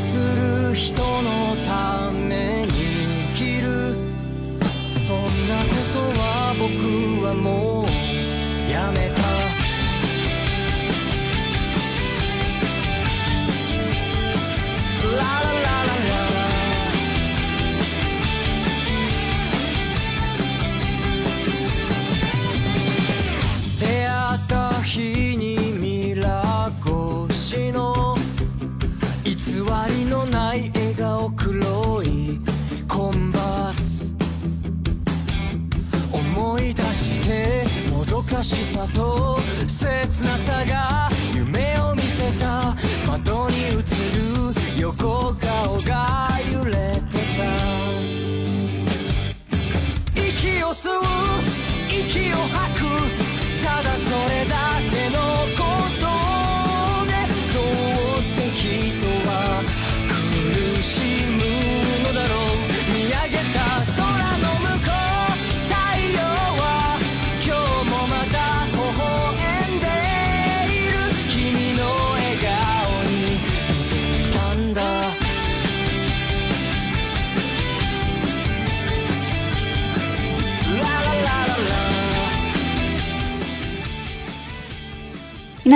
[0.00, 0.29] す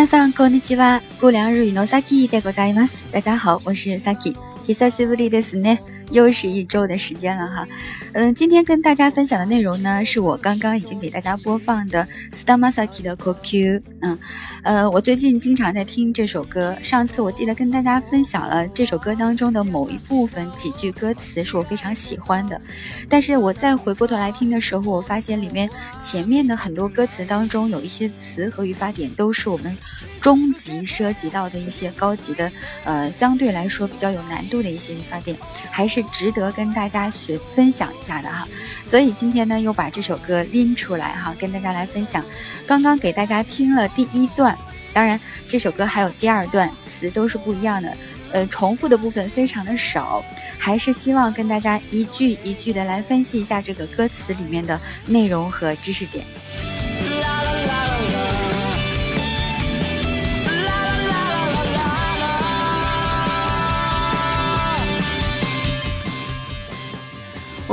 [0.05, 1.01] 皆さんこんにちは。
[1.19, 3.11] 不良日语のサキでございます。
[3.11, 4.37] 大家好，我是 Saki。
[4.67, 5.81] 久しぶりですね。
[6.13, 7.67] 又是一周的时间了哈。
[8.15, 13.83] 嗯，今天跟大家分享的内容呢，是我刚刚已经给大家播放的 Stamasaki 的 Kokyu。
[14.03, 14.17] 嗯，
[14.63, 16.77] 呃，我最近经常在听这首歌。
[16.81, 22.61] 上次我记得跟大家分享了这首歌当中的某一部分几句歌词是我非常喜欢的，
[23.09, 25.69] 但是我再回过头来听的时候，我发现里面
[26.01, 29.77] 前面的很多歌词当中有一些词和语法点都是我们
[30.21, 32.53] 中级涉及到的一些高级的，
[32.85, 35.37] 呃，相对来说比较有难度的一些语法点，
[35.69, 38.47] 还是值得跟大家学分享下的哈。
[38.87, 42.23] 所以今天呢，又把这首歌拎出来哈，跟大家来分享。
[42.67, 44.57] 刚刚给大家听了第一段，
[44.93, 47.97] 当然这首歌还有第二段，词都是不一样的，
[48.33, 50.23] 呃，重复的部分非常的少，
[50.59, 56.25] 还是希望跟大家一句一句的来分析一下这个歌词里面的内容和知识点。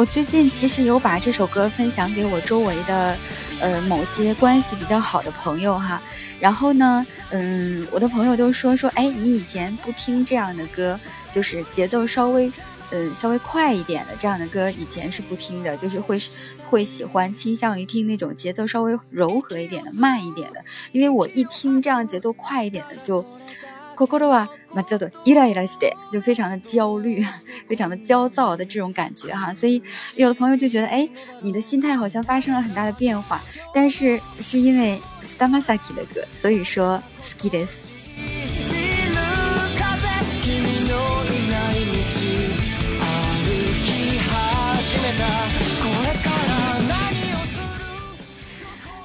[0.01, 3.15] 我最近其实有把这首歌分享给我周围的，
[3.59, 6.01] 呃，某些关系比较好的朋友哈。
[6.39, 10.99] 然后呢，嗯，我的朋友都说说，哎，你以前不听这样的歌，
[11.31, 12.51] 就是节奏稍微，
[12.89, 16.19] 呃，稍微快一点的这样的歌，以前是不听的，就是会
[16.67, 23.23] 会喜欢倾向于听那种节奏稍微柔和一点的、慢一点的，因为我一听这样节奏快一点的就。
[24.00, 27.24] 心はまちょっとイライラして，就非常的焦虑，
[27.66, 29.82] 非常的焦躁的这种感觉哈，所以
[30.16, 31.08] 有的朋友就觉得，哎，
[31.40, 33.40] 你的心态好像发生了很大的变化，
[33.72, 37.88] 但是是因为 Stamasaki 的歌，所以说好きです。
[38.16, 38.22] ビ
[39.06, 39.16] ル
[39.78, 39.96] 風
[40.42, 42.04] 君のいない道
[43.00, 43.04] 歩
[43.82, 43.86] き
[44.20, 45.24] 始めた
[45.80, 46.92] これから何
[47.32, 47.64] をする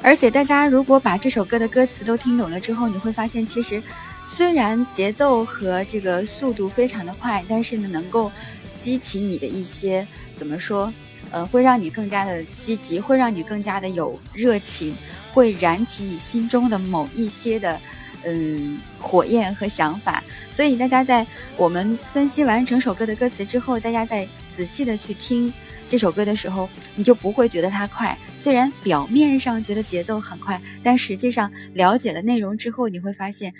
[0.03, 3.81] 而且大家如果把这首歌的歌词都听懂了之后，你会发现，其实
[4.28, 8.30] 虽然节奏和这个速度非常的快，但是呢，能够
[8.76, 10.92] 激起你的一些怎么说？
[11.32, 14.94] 呃，会让你更加的积极，会让你更加的有热情，
[15.32, 17.80] 会燃起你心中的某一些的
[18.24, 20.22] 嗯火焰和想法。
[20.52, 21.26] 所以大家在
[21.56, 25.52] 我们分析完整首歌的歌词之后，大家再仔细的去听。
[25.88, 28.16] 这首歌的时候，你就不会觉得它快。
[28.36, 33.54] 虽然表面上觉得节奏很快，但实际上了解了内容之后，你会发现，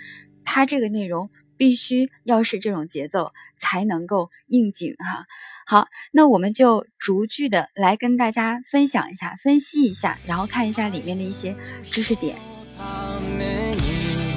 [0.46, 5.26] 它这个内容必须要是这种节奏才能够应景哈。
[5.64, 11.54] 好，那我们就逐句的来跟大家分享一下、分析一下，然后看一下里面的一些
[11.90, 12.36] 知识点。
[12.76, 13.82] ために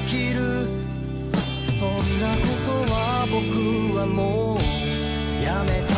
[0.06, 0.68] 生きる
[1.80, 4.60] そんなことは僕はもう
[5.44, 5.96] やめた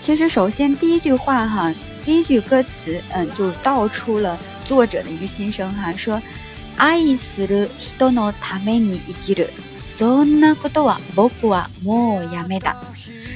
[0.00, 6.20] 其实，首先第一句话哈，第一句歌词，嗯，就道出了作者的一个心声哈，说“
[6.78, 9.50] 愛する人のために生きる”，
[9.86, 12.76] そんなことは僕はもうやめた。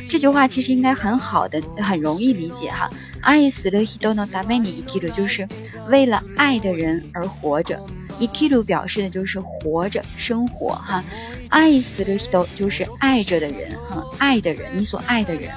[0.08, 2.90] 这句话其实应该很好的，很容易理解哈。
[3.20, 5.46] 愛する人のために生きる，就是
[5.88, 7.78] 为了爱的人而活着。
[8.18, 11.04] 生きる表示的就是活着、生活哈。
[11.50, 15.50] 愛する人就是爱着的人哈，爱的人，你所爱的人。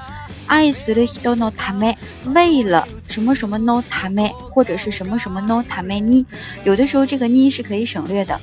[0.47, 6.25] 愛する人のため，为了什么什么のため，或者是什么什么のために，
[6.65, 8.39] 有的时候这个に是可以省略的。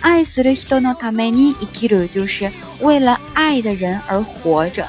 [0.00, 2.50] 愛する人のために生きる就是
[2.80, 4.84] 为了爱的人而活着。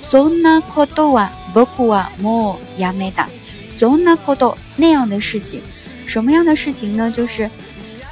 [0.00, 3.28] そんなことは僕はもうやめた。
[3.76, 5.62] そんなこと那样的事情，
[6.06, 7.10] 什么样的事情呢？
[7.10, 7.50] 就是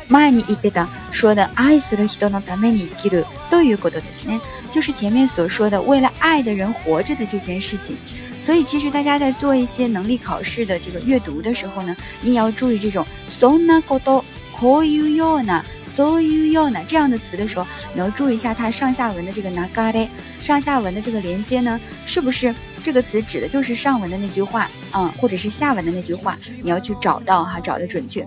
[0.09, 4.41] 前に言ってた说的愛する人のために生きるということですね，
[4.75, 7.97] 就是前面所说的为了爱的人活着的这件事情。
[8.43, 14.25] 所以其实大家在做一些能力考试的这个阅读的时候呢，你也要注意这种そんなこと
[14.59, 15.63] こういうような。
[15.87, 20.09] so you yo 呢这样的词的时候，你要注意一下它上下文的这个 nagare，
[20.41, 28.27] 上下文的这个连接呢，是不是这个词指的就是上文的那句话，嗯，或者是下文的那句话，你要去找到哈，找的准确。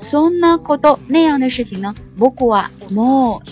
[0.00, 3.42] so na kodo 那样的事情呢，boku wa mo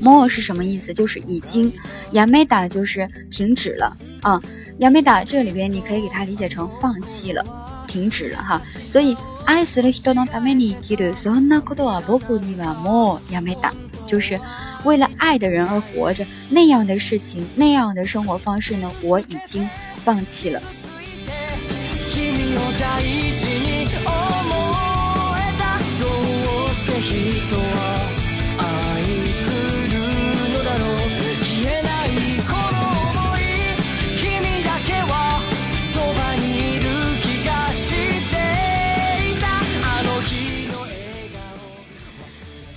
[0.00, 0.92] yameda，mo 是什么意思？
[0.92, 1.72] 就是已经，
[2.12, 4.40] yameda 就是停止了啊，
[4.78, 7.44] yameda 这里边你可以给它理解成放弃了，
[7.86, 9.16] 停止了哈，所以。
[9.44, 13.74] 愛する人のために生きるそんなことは僕にはもうやめた。
[14.06, 14.38] 就是
[14.84, 19.68] 为了爱的人而活着，那样的事情，那样的生活方式呢，我已经
[20.04, 20.62] 放弃了。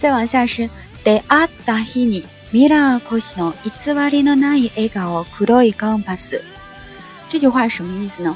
[0.01, 0.69] 再往下是
[1.05, 6.41] de adahini mira kosino itsuwari no nai egao kuroi gampas。
[7.29, 8.35] 这句话什么意思呢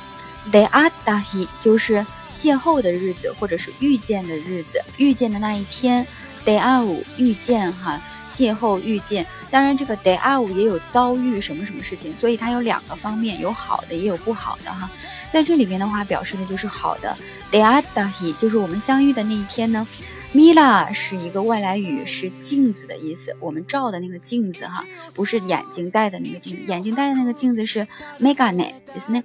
[0.52, 6.06] ？de adahi 就是邂逅的日子，或者是遇见的日子，遇见的那一天。
[6.44, 9.26] de au 遇见哈，邂逅遇见。
[9.50, 14.90] 当然，这个 de au 也有遭遇什么什么事情，所以它有两个方面，有好的也有不好的哈。
[15.30, 17.16] 在这里边的话，表示的就是好的。
[17.50, 19.86] de adahi 就是我们相遇的那一天呢。
[20.34, 23.36] Mila 是一个外来语，是镜子的意思。
[23.38, 24.84] 我们照的那个镜子哈，
[25.14, 27.86] 不是眼睛戴的那个镜，眼睛戴的那个镜子是
[28.20, 29.22] Megane，意思呢。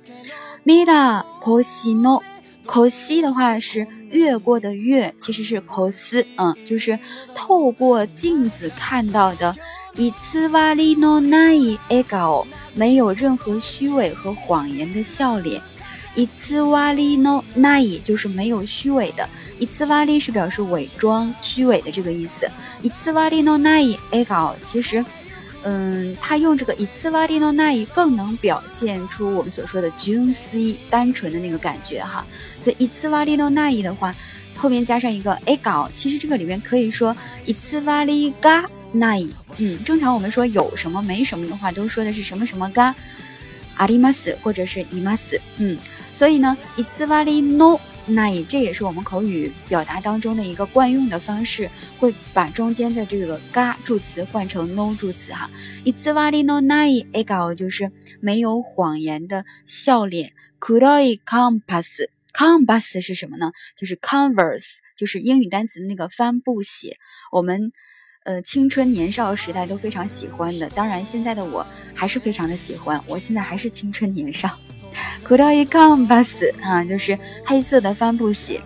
[0.63, 2.21] Mila Kosino
[2.67, 6.99] Kosi 的话是越过的越，其实是 Kos，嗯，就是
[7.33, 9.55] 透过镜子看到的。
[9.95, 12.45] Itsuvali no nai egao，
[12.75, 15.59] 没有任何虚伪和谎言的笑脸。
[16.15, 19.27] Itsuvali no nai 就是没有虚伪的。
[19.59, 22.49] 伊兹瓦利是表示伪装、虚伪的这个意思。
[22.81, 25.03] 伊兹瓦利诺奈伊埃高，其实，
[25.63, 32.25] 嗯，他用这个伊兹瓦利诺奈伊更能表现出我们所说的纯粹、单纯的那个感觉哈。
[32.63, 34.15] 所以伊兹瓦利诺奈伊的话，
[34.55, 37.15] 后面加上一个埃高，其实这个里面可以说
[37.45, 38.63] 伊兹瓦利嘎
[38.93, 39.33] 奈伊。
[39.57, 42.95] 嗯，正常我们说有什么没什么的话，都说的是什么什么嘎
[43.75, 45.39] 阿里马斯或者是伊马斯。
[45.57, 45.77] 嗯，
[46.15, 47.79] 所以呢，伊兹瓦利诺。
[48.09, 55.49] 那也这也是我们口语表达当中的一个惯用的方式，会把中间的这个嘎助词换成 no 助词哈。
[55.83, 60.33] i t s v a l i no nai ego 就是没有谎言的笑脸。
[60.59, 63.51] kuroi compass，compass 是什么呢？
[63.77, 66.97] 就是 converse，就是英语单词那个帆布鞋。
[67.31, 67.71] 我们
[68.25, 71.65] 呃青春年少时代都非常喜欢的，当然现在的我
[71.95, 74.59] 还是非常的喜欢，我现在还是青春年少。
[75.27, 78.61] Kuroi compass 啊，就是黑色的帆布鞋。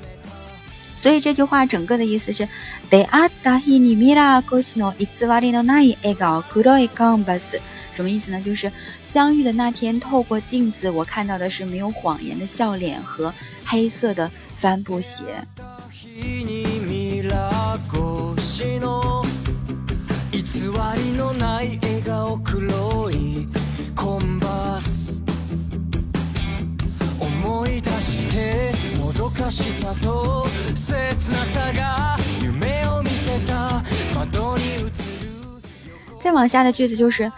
[0.97, 2.47] 所以这句话整个的意思是
[2.89, 7.59] ：De adahi ni mira kosino itsuwari no nai ego kuroi compass。
[7.94, 8.42] 什么意思呢？
[8.42, 8.71] 就是
[9.04, 13.31] 相遇的那天，透过镜子，我看到的是没有谎言的笑脸和
[13.66, 15.23] 黑色的帆布鞋。
[27.83, 33.83] 出してもどかしさと切なさが夢を見せた
[34.16, 34.90] 窓に映る
[36.19, 37.31] 再往下的句子就是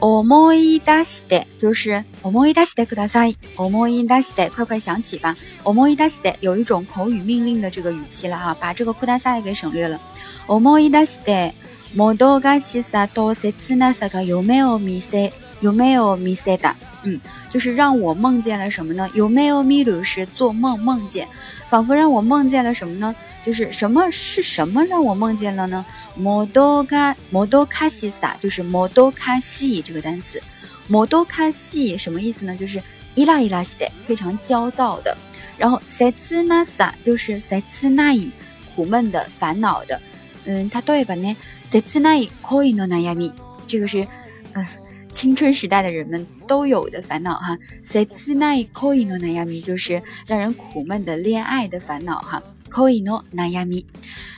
[0.00, 3.38] 思い出して就是思い出してください。
[3.56, 5.36] 思い出して快快想起吧。
[5.64, 10.00] 思い出して有一种口语命令的这个语气了哈、啊，把这个给省略了。
[10.48, 11.52] 思い出して
[11.94, 15.32] もどかしさと切なさが夢を見せ
[15.62, 16.74] 夢を見せた。
[17.04, 17.20] 嗯。
[17.50, 19.10] 就是让我梦见了什么呢？
[19.12, 21.28] 有没有米鲁是做梦梦见，
[21.68, 23.14] 仿佛让我梦见了什么呢？
[23.44, 25.84] 就是什么是什么让我梦见了呢？
[26.16, 30.42] 摩多卡摩多卡西萨就是摩多卡西这个单词，
[30.88, 32.56] 摩多卡西什么意思呢？
[32.56, 32.82] 就是
[33.14, 35.14] 伊拉伊拉西的非常焦躁的。
[35.58, 38.32] 然后塞兹纳萨就是塞兹纳伊
[38.74, 40.00] 苦闷的烦恼的。
[40.46, 41.36] 嗯，他对吧呢？
[41.62, 43.30] 塞兹纳伊可以诺那亚米，
[43.66, 44.08] 这个是
[44.54, 44.66] 嗯。
[45.12, 52.42] 青春时代的人们都有的烦恼哈，塞兹奈可以诺那亚米就是让人苦闷的恋爱的烦恼哈。
[52.70, 53.72] k o i no n a y a m。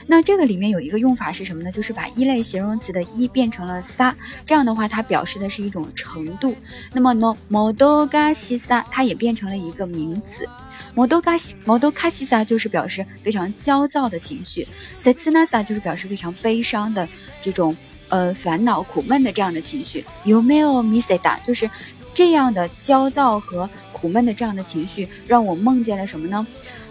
[0.07, 1.71] 那这个里面有一个用法是什么呢？
[1.71, 4.13] 就是把一类形容词的一变成了撒，
[4.45, 6.53] 这样的话它表示的是一种程度。
[6.91, 10.47] 那么 no modoga si sa 它也变成了一个名词。
[10.93, 14.67] modoga modoka si sa 就是表示非常焦躁的情绪
[15.01, 17.07] ，setsna sa 就是表示非常悲伤的
[17.41, 17.75] 这种
[18.08, 20.04] 呃烦恼苦闷的这样的情绪。
[20.24, 21.70] yomeo miseta 就是
[22.12, 26.46] 这样的焦躁和苦闷的这样的情绪，让我梦见了什么呢？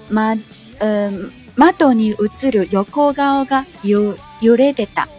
[0.10, 0.40] ma
[0.80, 1.30] 呃。
[1.56, 5.10] 窓に映る横顔が揺揺れてた。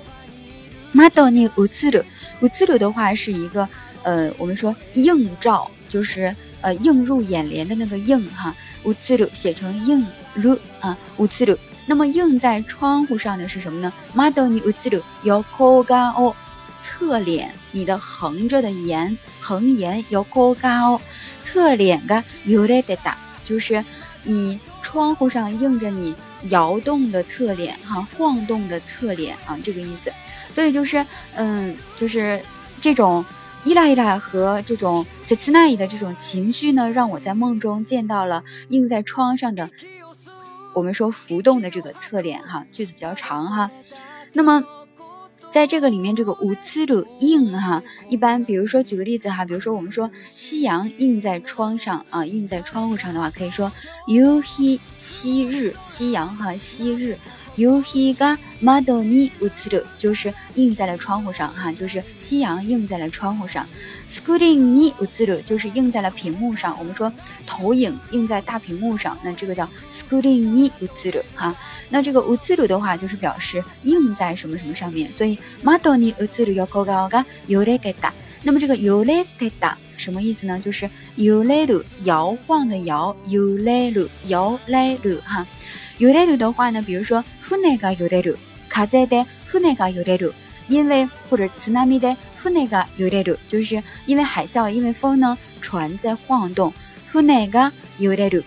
[0.95, 2.05] 窓に映る，
[2.41, 3.69] 映る的话是一个
[4.05, 8.55] 呃，我们说映照，就是呃映入眼帘的那个映哈。
[8.85, 11.59] 映る写成映入啊，映る。
[11.87, 13.93] 那么映在窗户上的是什么呢？
[14.15, 16.35] 窓に映る横顔，
[16.81, 21.01] 侧脸，你的横着的眼，横眼横顔，
[21.43, 23.85] 侧脸が揺れてた，就是
[24.25, 24.59] 你。
[24.83, 26.17] 窗户上映着你
[26.49, 30.13] 摇动的侧脸，哈，晃动的侧脸啊，这个意思。
[30.53, 31.07] 所以就是，
[31.37, 32.43] 嗯，就是
[32.81, 33.25] 这种
[33.63, 39.71] 依赖依赖和这种塞斯奈的这种情绪呢，让我在梦中见到了映在窗上的，
[40.76, 43.72] 我们说浮动的这个侧脸，哈，句子比较长哈。
[44.34, 44.64] 那么。
[45.52, 53.72] 在这个里面，这个五次的映哈，一般比如说举个例子哈，比如说我们说夕阳映在窗上啊，映在窗户上的话，可以说
[54.06, 57.18] you he 夕日，夕阳哈，夕日。
[57.57, 63.67] 夕日が窓に映る，就是映在了窗户上哈，就是夕阳映在了窗户上。
[64.09, 66.77] スクリーンに映る，就是映在了屏幕上。
[66.79, 67.13] 我们说
[67.47, 71.55] 投影映在大屏幕上，那这个叫スクリーンに映る哈。
[71.91, 75.11] 那这个映る的话，就是表示映在什么什么上面。
[75.19, 78.13] 所以窓に映る横顔が揺れてた。
[78.43, 80.59] 那么这个揺れてた什么意思呢？
[80.63, 85.47] 就是揺れる摇晃的摇，揺れる摇れる哈。
[85.99, 88.37] 揺れる的话呢，比如说船が揺れる、
[88.69, 90.33] 風で船が揺れる，
[90.69, 96.73] 因为或者津波で船が揺れる，就是因为海啸，因为风呢，船在晃动。
[97.13, 98.45] 船が揺れる。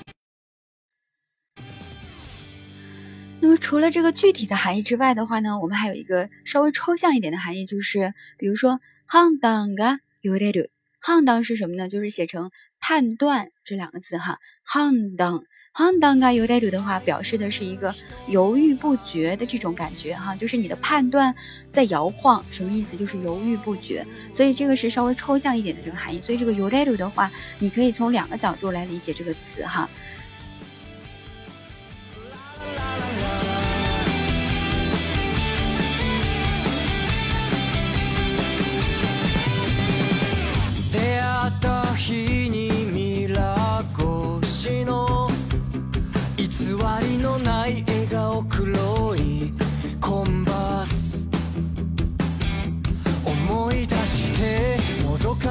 [3.41, 10.69] 那么除了这个具体的含义之外的话呢，我们还有一个稍微抽象一点的含义，就是比如说判断が揺れる。
[11.01, 11.89] 判断是什么呢？
[11.89, 12.51] 就是写成
[12.87, 15.41] 判断这两个字哈，判断。
[15.75, 17.95] 判断が揺れる的话，表示的是一个
[18.27, 21.33] 犹豫不决的这种感觉哈，就是你的判断
[21.71, 22.95] 在摇晃，什么意思？
[22.95, 24.05] 就是犹豫不决。
[24.31, 26.21] 所以这个是稍微抽象一点的这个含义。
[26.21, 29.89] 所以这个揺れる的话，你可以从两个角度来理解这个词哈。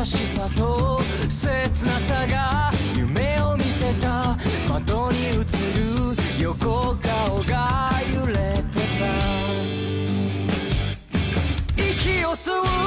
[0.05, 4.37] しさと切なさが夢を見せた。
[4.69, 5.43] 窓に映る
[6.43, 9.07] 横顔が揺れてた。
[11.77, 12.51] 息を吸
[12.83, 12.86] う。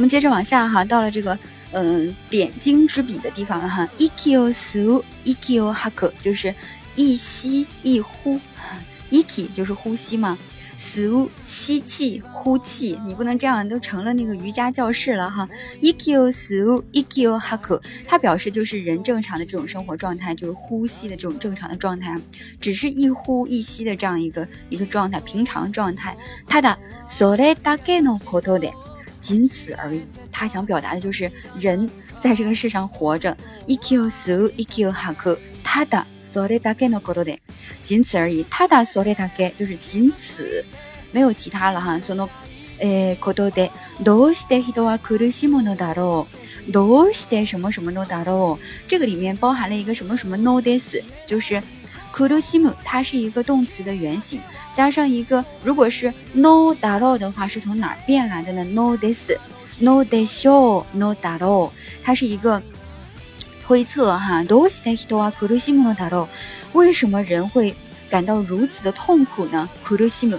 [0.00, 1.38] 我们接着往下哈，到了这个
[1.72, 3.86] 嗯点睛之笔的地方了哈。
[3.98, 6.54] ikio su ikio haku 就是
[6.96, 8.40] 一吸一呼
[9.10, 10.38] ，iki 就是呼吸嘛。
[10.78, 15.46] ，su 吸气，呼气，你不能这样，都成了那个瑜伽教室了哈。
[15.82, 17.78] ，ikyo su ikyo haku，
[18.08, 22.18] 它表示就是人正常的这种生活状态，就是呼吸的这种正常的状态，
[22.58, 26.16] 只是一呼一吸的这样一个一个状态，平常状态。
[26.46, 28.72] 它的 sole dake no koto de，
[29.19, 30.01] 仅此而已。
[30.31, 33.35] 他想表达的就是人在这个世上活着。
[33.67, 36.05] ikyo 吸 ikyo haku，它的。
[36.23, 37.39] それだけのことで，
[37.81, 38.43] 仅此而已。
[38.49, 40.65] ただそれだけ就是仅此，
[41.13, 41.99] 没有其他了哈。
[42.01, 42.29] その
[42.81, 43.71] えことで
[44.01, 46.27] どうして人は苦しむのだろ
[46.67, 46.71] う？
[46.73, 48.59] どうして什么什么のだろう？
[48.89, 51.63] 这个里面包含了一个什么什么 no des，就是
[52.11, 54.41] 苦しむ，它是一个动词的原形，
[54.73, 58.63] 加上一个如果是 no だろう的话，是从哪儿变来的呢？
[58.63, 61.71] no des，no de s h o no だろう，
[62.03, 62.61] 它是一个。
[63.67, 64.45] 推测哈，
[66.73, 67.75] 为什么人会
[68.11, 69.67] 感到如此的痛苦呢？
[69.83, 69.97] 苦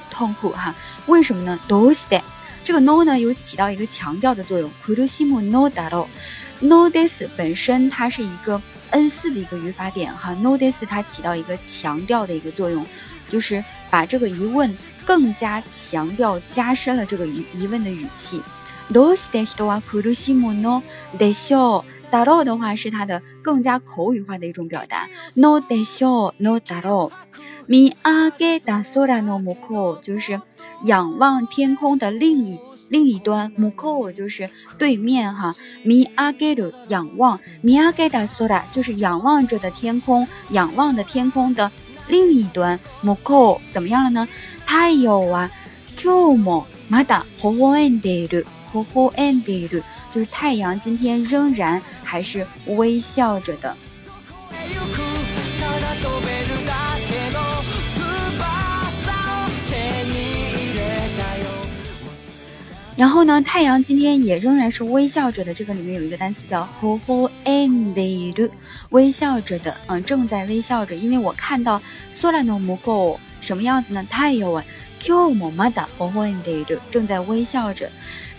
[0.09, 0.73] 痛苦哈，
[1.07, 1.59] 为什么呢？
[2.65, 4.71] 这个 no 呢有起到一个强调的作用。
[4.81, 6.07] 苦しむ no だろ
[6.61, 6.67] う。
[6.69, 12.85] no this 本身它是一个 n 四的一个语法点哈，no this 它起到一个强调的一个作用，
[13.29, 14.73] 就是把这个疑问
[15.05, 18.43] 更加强调加深了这个疑疑问的语气。
[18.93, 20.83] どうして人は苦しむの
[21.19, 22.11] でしょう？
[22.13, 25.09] だろう的话是它的更加口语化的一种表达。
[25.35, 27.13] no でしょう，no だろう。
[27.69, 30.41] 見上げた空の向こう就是
[30.85, 33.53] 仰望天空的另一 另一端。
[33.57, 35.55] 向こう就是对面哈。
[35.85, 41.71] 見上げる仰望，見上げた空就是仰望着的天空，仰望的天空的
[42.09, 42.79] 另一端。
[43.03, 44.29] 向こう怎么样了呢？
[44.67, 45.51] 太陽は
[45.97, 48.47] 今日もまだ微笑んでいる。
[48.75, 49.83] 微笑んでいる
[50.13, 53.75] 就是太阳今天仍然还是微笑着的。
[63.02, 65.52] 然后呢，太阳今天也仍然是微笑着的。
[65.52, 68.52] 这个里面有一个单词叫 “ho ho and the”，
[68.92, 70.96] 微笑着的，嗯，正在微笑着。
[70.96, 71.82] 因为我看到
[72.14, 74.06] “solano mugo” 什么样子呢？
[74.08, 74.64] 太阳啊
[75.02, 77.90] ，kyo mo mada ho ho and the 正在微笑着。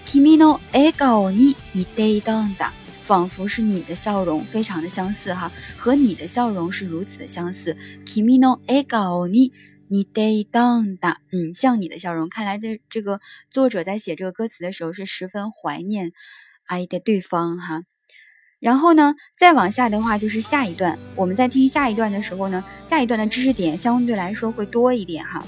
[0.07, 2.69] kimi no ego ni ni de danda，
[3.03, 7.77] 仿佛是你的笑容，非常的相似哈，和你的笑容是如此的相似。
[8.07, 9.51] kimi no ego ni。
[9.93, 13.21] 你得当的，嗯，像你的笑容，看来这这个
[13.51, 16.13] 作者在写这个歌词的时候是十分怀念
[16.65, 17.83] 爱的对方哈。
[18.59, 25.47] 然后呢，再往下的话就是下一段，我们在听下一段的时候呢，下一段的知识点相对来说会多一点哈。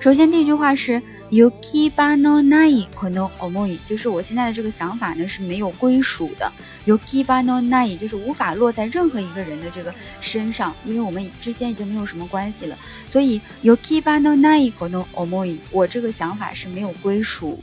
[0.00, 6.50] 首先，第一句话是 “yuki ba no nai kono omoi”，就是我现在的这个想法呢是没有归属的。
[6.86, 12.78] “yuki ba no nai” 就是无法落在任何一个人的这个身上，因为我们之间已经没有什么关系了。
[13.10, 17.62] 所以 “yuki ba no nai kono omoi”，我这个想法是没有归属、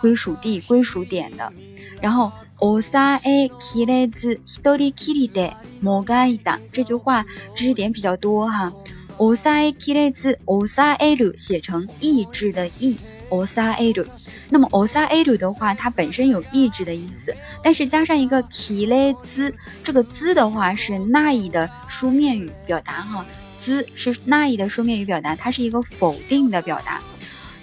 [0.00, 1.52] 归属地、归属点的。
[2.00, 8.72] 然后 “osa e kirezu hitori kiri de mogaida” 这句话知识点比较多哈。
[9.18, 13.92] O s a k i r e z o s a l 写成意志的意 o s a
[13.92, 14.06] l
[14.50, 19.52] 那么 o s a l 的话，它本身有意志的意思，但是加上一个 k i r e z
[19.84, 23.26] 这个 z 的话是那伊的书面语表达哈
[23.58, 27.02] ，z 是那伊的书面语表达，它是一个否定的表达。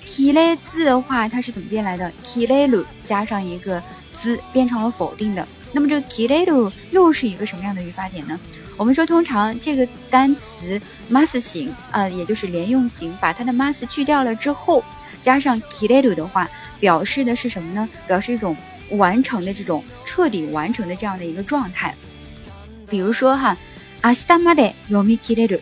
[0.05, 5.47] k i r e z 的话，它是怎么变来的 k i r e l 加上一个 z 变成了否定的。
[5.74, 8.38] 那么这个 k i r e l 又是一个什么样的语法点呢？
[8.76, 14.82] 我们说，通常这个单词 mas 型，呃，也就是连用型，把它的 mas 去掉了之后，
[15.22, 16.48] 加上 kireru 的话，
[16.80, 17.88] 表示的是什么呢？
[18.06, 18.56] 表示一种
[18.90, 21.94] 完成的这种彻底完成的这样的一个状态。
[22.88, 23.56] 比如说哈，
[24.02, 25.60] 明日まで読み切れる、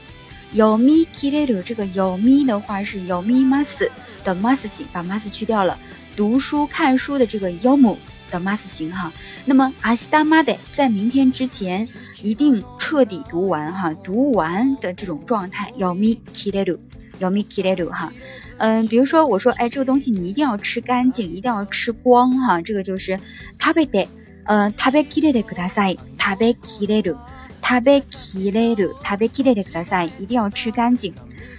[0.55, 3.91] 読み切れる这个読み的话是読みます
[4.25, 5.77] 的 mas 型，把 mas 去掉了，
[6.17, 7.97] 读书看书的这个読む
[8.31, 9.13] 的 mas 型哈。
[9.45, 11.89] 那么明日まで在明天之前。
[12.21, 16.77] 一定彻底读完哈，读完的这种状态要咪 kireru，
[17.21, 18.13] 要咪 kireru 哈，
[18.57, 23.17] 嗯，比如说我说，哎，这个东西你一定要吃干净，一定要吃光哈，这个就是
[23.61, 24.09] 食べて，
[24.47, 27.17] 呃，食べきれてください，食べきれる，
[27.63, 31.15] 食べきれる，食べきれてください，一定要吃干净。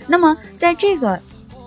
[0.07, 1.21] 那么在这个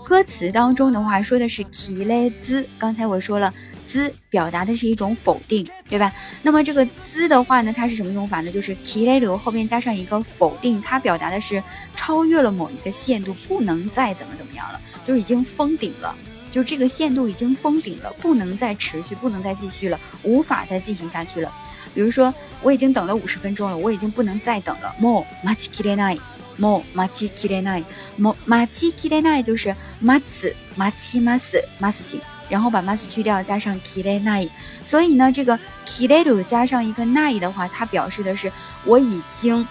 [0.04, 3.54] 歌词当中的话，说的是 kirezu，刚才我说了。
[3.87, 6.11] 兹表达的是一种否定，对吧？
[6.43, 8.51] 那么这个兹的话呢，它是什么用法呢？
[8.51, 11.63] 就是 k i r e r 后边加上一个否定，它表达的是
[11.95, 16.15] 超越了某一个限度，不能再怎么怎么样了，就已经封顶了，
[16.51, 21.51] 就这个限度已经封顶了，不能再持续，不能再继续了，无法再进行下去了。
[21.93, 24.93] 比如说，我已经等了五十分钟了，我已经不能再等了。
[24.99, 31.41] more machi kirenai，more machi kirenai，more machi kirenai 就是 machi machi mas
[31.79, 32.21] mas 型。
[32.48, 34.48] 然后把 mas 去掉，加上 kire nai，
[34.86, 38.52] 所以呢，这个 kireru 加上一个 nai 的话，它表示的是
[38.84, 39.66] 我已经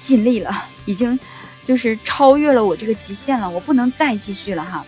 [0.00, 0.52] 尽力了，
[0.84, 1.18] 已经
[1.64, 4.84] 就是超越了我这个极限了，我不能再继续了哈，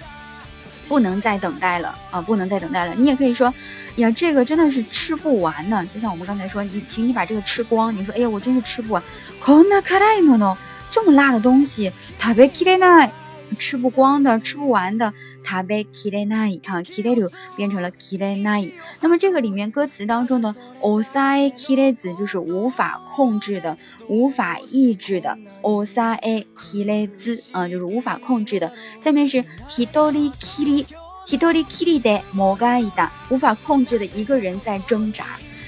[0.89, 2.95] 不能再等待了啊，不能再等待了。
[2.97, 3.53] 你也可以说，
[3.97, 5.87] 呀，这个真的是吃不完呢。
[5.95, 7.95] 就像我们刚才说，你请你把这个吃光。
[7.97, 9.03] 你说，哎呀，我真是吃不完。
[9.41, 10.57] こんな辛いもの，
[10.91, 13.11] 这么辣的东西，食べきれない。
[13.59, 15.13] 吃不光的，吃不完的，
[15.45, 18.73] 食べきれない哈きれる变成了きれない。
[19.01, 23.77] 那么这个里面歌词当中的おさえきれず就是无法控制的，
[24.09, 25.39] 无法抑制的。
[25.63, 28.73] おさえきれず啊，就是无法控制的。
[28.99, 30.87] 下面是ひとりきり、
[31.27, 35.25] ひとりきりでもがいた，无法控制的一个人在挣扎。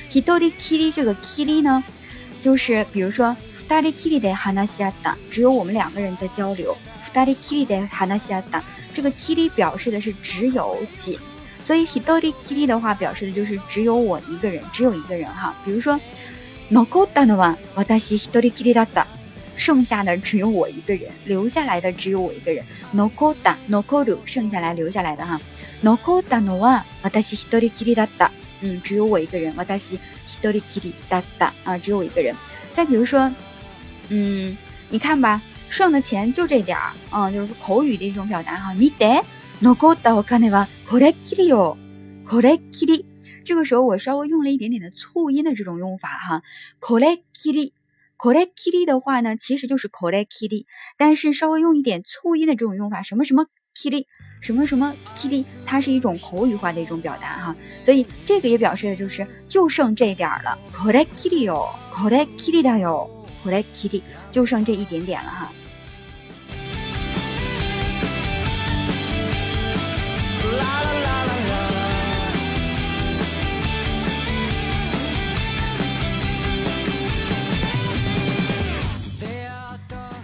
[0.08, 1.84] ひとりきり这个きり呢，
[2.42, 6.76] 就是比如说ふたりきりで話し合った，只有我们两个人在交流。
[7.13, 8.61] d a d i kiri de hanasiata，
[8.93, 11.17] 这个 ti 表示的是只有仅，
[11.63, 15.53] 所以 hidori kiri 的话，表示的就是只有我一个人，只有一个人哈。
[15.63, 15.99] 比如说
[16.71, 19.05] ，nokota no wa watashi hidori kiri datta，
[19.55, 22.65] 剩下的只有我一个人，留下来的只有我一个人。
[22.95, 25.39] nokota nokoru，剩下来留下来的哈。
[25.83, 28.29] nokota no wa watashi hidori kiri datta，
[28.61, 29.53] 嗯，只有我一个人。
[29.55, 29.97] watashi
[30.27, 32.35] hidori kiri datta，啊，只有我一个人。
[32.73, 33.31] 再比如说，
[34.09, 34.57] 嗯，
[34.89, 38.74] 你看吧，剩的钱就这点儿，嗯，就是口语的一种表达哈。
[38.74, 39.22] mite。
[39.62, 41.78] 残ったお金はこれっきりよ。
[42.26, 43.06] これっきり。
[43.44, 46.42] 这个时候我稍微用了一点点的促音的这种用法哈。
[46.80, 47.72] これっきり。
[48.18, 54.06] これっきり的话呢，其实就是これっきり，但是稍微用一点促音的这种用法，什么什么きり，
[54.40, 57.56] 什么什么きり，它是一种口语化的一种表达哈。
[57.84, 60.58] 所以这个也表示的就是就剩这点儿了。
[60.74, 61.68] これっきりよ。
[61.94, 63.08] これっきりだよ。
[63.44, 64.02] これっきり，
[64.32, 65.52] 就剩这一点点了哈。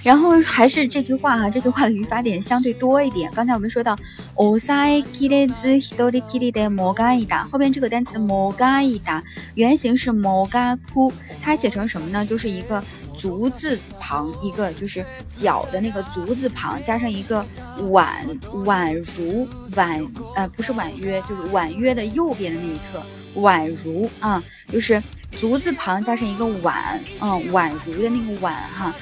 [0.03, 3.29] 然后还是这句话哈，这句话的语法点相对多一点。
[3.35, 3.93] 刚才我们说到
[4.35, 9.21] ，osai kirezi hidori kiri de mogaida，后边这个单词 mogaida
[9.55, 12.25] 原型是 mogaku，它写成什么呢？
[12.25, 12.81] 就是一个
[13.18, 15.04] 足字旁，一个就是
[15.36, 17.44] 脚的那个足字旁，加上一个
[17.90, 18.26] 婉
[18.64, 23.02] 婉如婉呃不是婉约，就是婉约的右边的那一侧
[23.40, 28.94] 婉如啊，就是足字旁加上一个婉，嗯宛如的那个婉哈。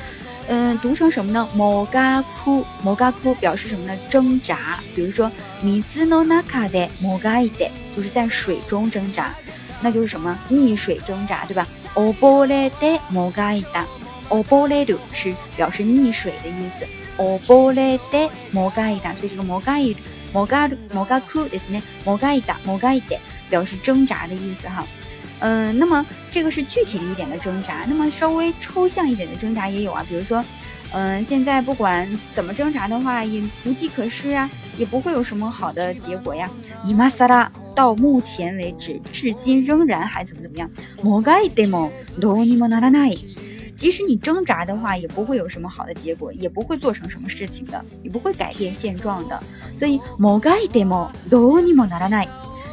[0.49, 1.49] 嗯，读成什么呢？
[1.55, 3.97] 摩嘎哭，摩嘎哭表示什么呢？
[4.09, 4.81] 挣扎。
[4.97, 5.31] 比如说，
[5.63, 9.33] 米兹诺纳卡的摩嘎伊的，就是在水中挣扎，
[9.81, 10.37] 那就是什么？
[10.51, 11.69] 溺水挣扎，对吧？
[11.95, 13.31] オボレで摩
[14.35, 16.87] 嘎伊达，オボレド是表示溺水的意思。
[17.19, 19.97] オボレで摩嘎伊达，所以这个摩嘎伊，
[20.33, 21.83] 摩嘎摩嘎哭的是呢？
[22.05, 24.87] 摩嘎伊达，摩嘎伊的表示挣扎的意思哈。
[25.41, 30.45] 嗯，那么这个是具体的一点的挣扎，那么稍微抽象一点的挣扎也有啊，比如说，
[30.93, 36.49] 嗯，现在不管怎么挣扎的话，也无计可施啊，也不会有什么好的结果呀。
[36.85, 40.71] 伊玛萨拉，到目前为止，至今仍然还怎么怎么样？
[41.03, 43.11] 莫盖德莫，多尼莫纳拉奈，
[43.76, 49.42] 即使你挣扎的话，也不会有什么好的结果，也不会做成什么事情的，也不会改变现状的。
[49.78, 52.28] 所以莫盖德莫，多尼莫纳拉奈。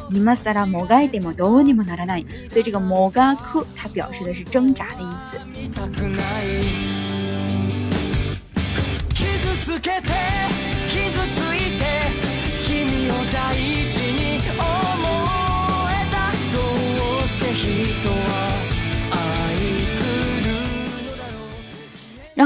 [0.09, 5.37] 伊玛萨拉摩盖的莫多尼莫纳拉奈，所以这个摩嘎库它表示的是挣扎的意思。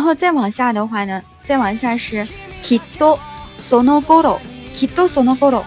[0.07, 2.25] 后再往下的话呢，再往下是
[2.63, 3.19] kito
[3.69, 5.63] sonogoro，kito sonogoro。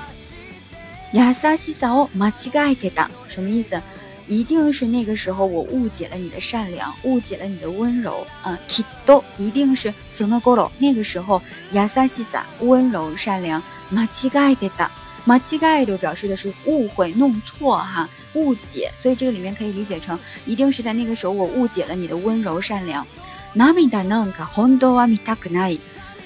[1.12, 3.80] 亚萨西萨奥马吉盖给的什么意思？
[4.26, 14.90] 一定是那个时候我误解了你的善良，误解了你的温柔啊！Kito 一定是 Sonogoro 那个时候亚萨西萨温柔善良马吉盖给的
[15.26, 23.06] 马吉盖就表示的是误会弄错哈误解，所以这个里面可以理解成一定是在那个时候我误解了你的温柔善良。
[23.55, 25.79] Namida nanka hondo wa mitakunai，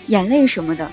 [0.08, 0.90] 眼泪什么的。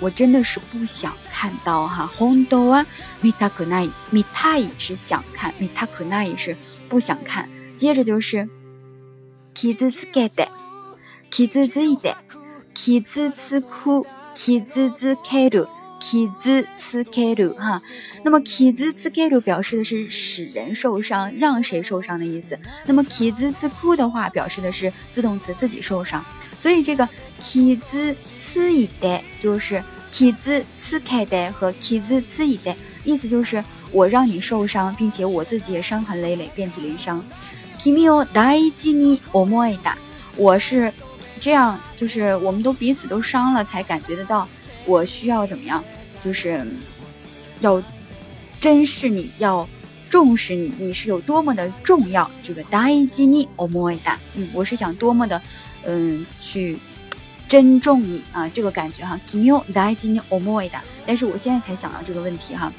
[0.00, 2.86] 我真的是不想看到哈，红豆啊，
[3.20, 6.56] 米塔可奈，米塔伊是想看，米塔可奈是
[6.88, 7.48] 不想看。
[7.74, 8.48] 接着就是，
[9.54, 10.46] キズツケデ，
[11.32, 12.14] キズツイデ，
[12.74, 14.64] キズツク，キ
[16.02, 17.80] ズツケル，キズツケル哈。
[18.22, 22.58] 那么キズツケル表示的是使人受伤，让谁受伤的意思。
[22.86, 26.24] 那么キズツク的话，表示的是自动词自己受伤。
[26.60, 27.08] 所以这个
[27.40, 37.24] kizu 次一代就是 kizu 次开代和 kizu 次一代，意思就是我让你受伤，并且我自己也伤痕累累，遍体鳞伤。
[37.78, 39.94] kimi o daiji ni omoida，
[40.36, 40.92] 我是
[41.38, 44.48] 这样，就是我们都彼此都伤了，才感觉得到
[44.84, 45.84] 我需要怎么样，
[46.22, 46.66] 就是
[47.60, 47.82] 要
[48.60, 49.68] 珍视你，要
[50.10, 52.30] 重视你，你是有多么的重要。
[52.42, 55.40] 这个 daiji ni omoida，嗯，我是想多么的。
[55.84, 56.78] 嗯，去
[57.48, 59.18] 珍重你啊，这个感觉哈。
[59.26, 60.80] 君を大事に思いだ。
[61.06, 62.72] 但是我现在才想到这个问题哈。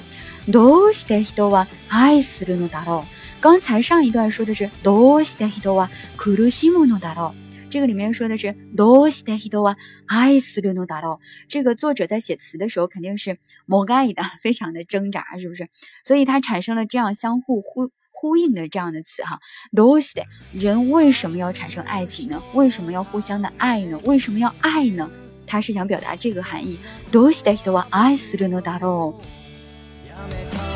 [0.47, 3.05] どうして人は愛するのだろう？
[3.41, 7.42] 刚才上一段说的是どうして人は苦しむのだろう？
[7.73, 9.75] 这个里面说的是どうして人は
[10.07, 11.19] 愛するのだろう？
[11.47, 15.69] 这个作者在写词的时候肯定是もがい的，非常的挣扎，是不是？
[16.03, 17.91] 所以它产生了这样相互呼。
[18.11, 19.39] 呼应的这样的词哈，
[19.71, 22.41] どうして人为什么要产生爱情呢？
[22.53, 23.97] 为什么要互相的爱呢？
[24.03, 25.09] 为什么要爱呢？
[25.47, 26.77] 他是想表达这个含义。
[27.13, 30.72] どうして人は愛するのだろう？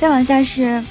[0.00, 0.82] 再往下是。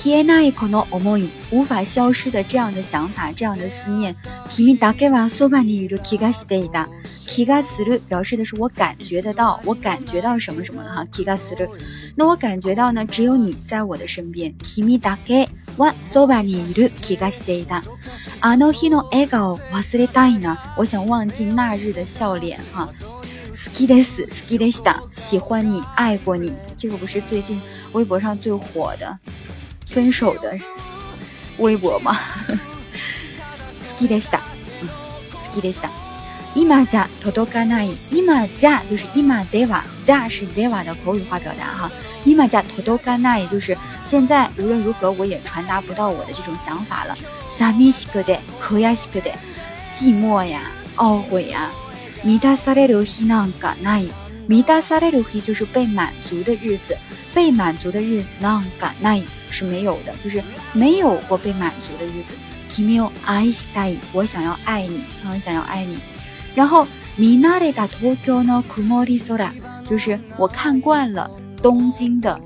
[0.00, 4.14] 消えないこの思い，无法消失的这样的想法，这样的思念。
[4.48, 6.88] 君だけはそばにいる気がしていた。
[7.26, 11.04] 気がする表示的是我感觉得到，我感觉到什么什么的哈。
[11.10, 11.68] 気がする，
[12.14, 14.54] 那我感觉到呢，只有你在我的身边。
[14.62, 17.82] 君だけはそばにいる気がしていた。
[18.40, 20.74] あの日の笑顔忘れたいな。
[20.76, 22.88] 我想忘记那日的笑脸哈。
[23.62, 25.02] 好きです、好きでした。
[25.12, 26.52] 喜欢你，爱过你。
[26.76, 27.60] 这个不是最近
[27.92, 29.18] 微博上最火的。
[29.86, 30.58] 分手的
[31.58, 32.14] 微博吗？
[32.48, 34.38] 好きでした。
[35.32, 35.90] 好きでした。
[36.54, 37.96] 今じゃ届かない。
[38.10, 41.90] 今じゃ就是今では，じゃ是では的口语化表达哈。
[42.24, 47.16] 今じゃ届かない就是现在无论如何我也传达不到我的这种想法了。
[47.48, 49.34] 寂しくて、悔しくて、
[49.92, 50.60] 寂寞呀，
[50.96, 51.70] 懊悔呀。
[52.24, 54.08] 満たされる日なんかない。
[54.48, 56.96] 満たされる日就是被满足的日子，
[57.34, 59.24] 被满足的日子なんかない。
[59.50, 62.34] 是没有的，就是没有过被满足的日子。
[62.68, 65.98] Kimi o i s t a 我想要爱你，我想要爱你。
[66.54, 66.86] 然后
[67.18, 69.50] Minare da Tokyo no kumori sora，
[69.86, 71.30] 就是我看惯了
[71.62, 72.38] 东京的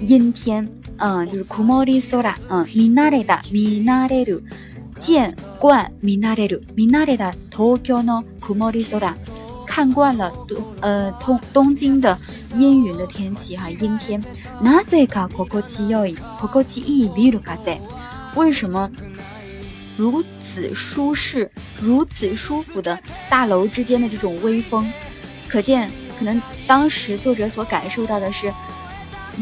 [0.00, 0.66] 阴天，
[0.98, 4.40] 嗯，就是 kumori sora，嗯，Minare da Minareru，
[5.00, 9.14] 见惯 Minareru Minare da Tokyo no kumori sora。
[9.66, 12.16] 看惯了东呃东东京的
[12.54, 14.22] 阴云的天气哈，阴天。
[14.62, 17.78] なぜか心地よい、心地いいビル風。
[18.36, 18.90] 为什么
[19.98, 24.90] 如此舒适、如此舒服的大楼之间的这种微风？
[25.48, 28.50] 可见，可能当时作者所感受到的是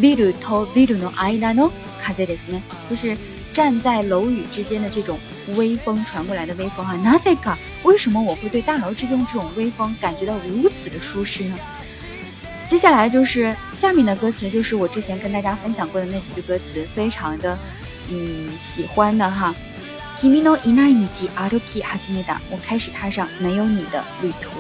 [0.01, 1.71] ビルとビルの間の
[2.03, 3.17] 風ですね，就是。
[3.53, 5.19] 站在楼宇之间的这种
[5.57, 7.57] 微风传过来的微风啊，なぜか？
[7.83, 11.57] 为什么我会对大楼之间的这种微风感觉到如此的舒适呢？
[12.69, 17.59] 接下来就是下面的歌词，就是我之前跟大家分享过的那几句歌词，非常的
[18.11, 19.55] 嗯喜欢的哈。
[20.17, 24.51] 君のいない道歩き始めた，我开始踏上没有你的旅途。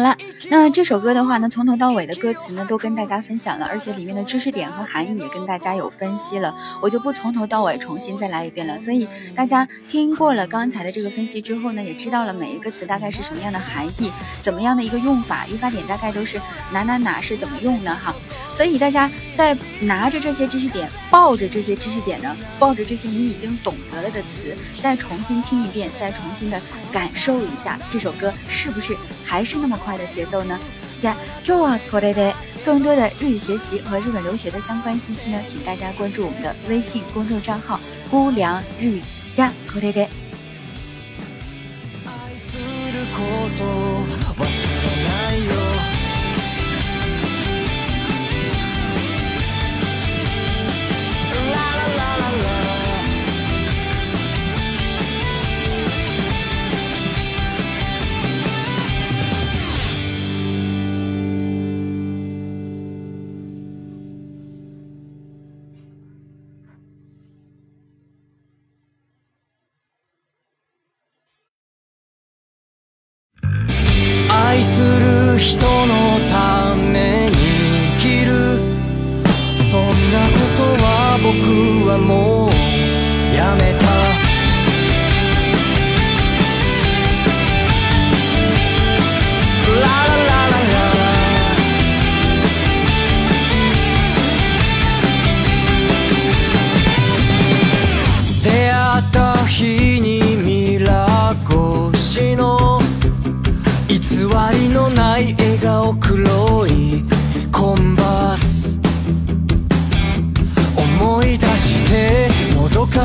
[0.00, 0.16] 好了，
[0.52, 8.80] 那这首歌的话呢，从头到尾的歌词呢都跟大家分享了，而且里面的知识点和含义也跟大家有分析了，我就不从头到尾重新再来一遍了。
[8.80, 14.10] 所以大家听过了刚才的这个分析之后呢，也知道了每一个词大概是什么样的含义，
[14.42, 16.40] 怎么样的一个用法，语法点大概都是
[16.72, 18.14] 哪哪哪是怎么用的哈。
[18.56, 26.60] 所以大家在拿着这些知识点，抱着这些知识点呢，抱着这些你已经懂得了的词，再重新听一遍，再重新的
[26.92, 29.78] 感受一下这首歌是不是还是那么。
[29.80, 30.58] 快的节奏呢？
[31.00, 39.02] 加 Joa Korede，更多的日语学习和日本留学的相关信息呢，请大家关注我们的微信公众账号“姑凉日语
[39.34, 40.08] 加 Korede”。
[75.58, 75.79] た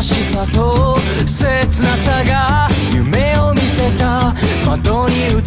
[0.06, 4.36] しさと切なさが夢を見せた。
[4.64, 5.40] 窓に映る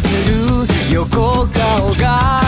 [0.93, 2.41] 横顔が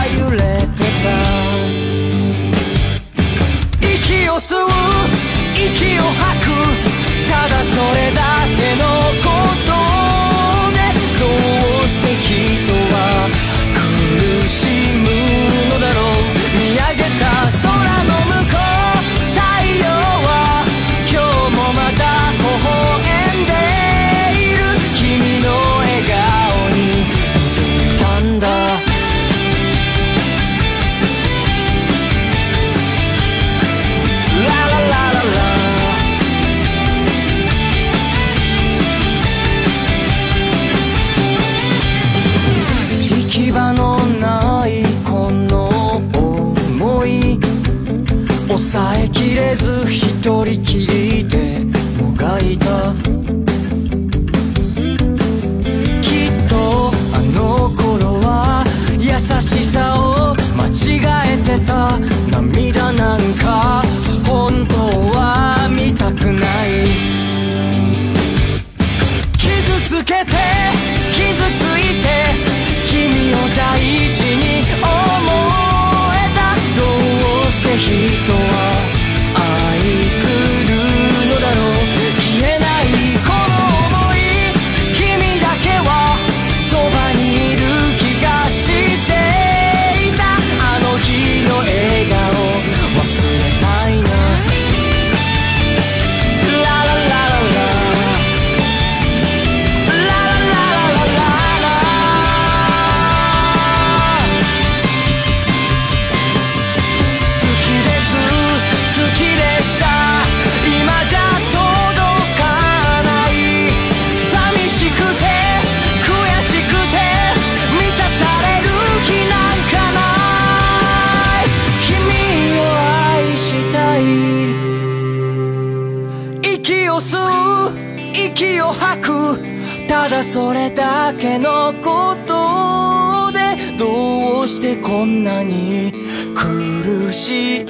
[130.32, 135.92] それだけのことでどうしてこんなに
[136.34, 137.60] 苦し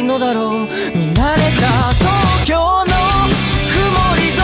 [0.00, 0.66] いのだろう。
[0.96, 4.42] 見慣れた東京の曇り空。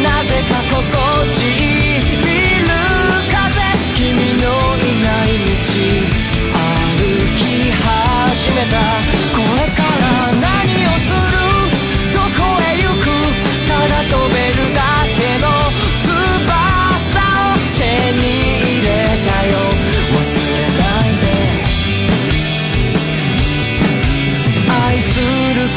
[0.00, 0.78] なぜか心
[1.34, 1.42] 地い
[1.96, 2.70] いビル
[3.34, 3.50] 風。
[3.96, 4.06] 君
[4.38, 4.46] の
[4.78, 5.74] いない道
[6.54, 7.02] 歩
[7.34, 9.29] き始めた。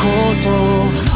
[0.03, 0.09] こ
[0.41, 1.12] と